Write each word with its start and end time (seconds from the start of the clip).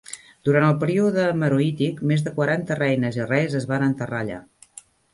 Durant 0.47 0.63
el 0.69 0.79
període 0.83 1.25
meroític, 1.43 2.03
més 2.13 2.25
de 2.31 2.35
quaranta 2.41 2.81
reines 2.83 3.23
i 3.23 3.31
reis 3.31 3.63
es 3.63 3.73
van 3.75 3.89
enterrar 3.93 4.27
allà. 4.27 4.45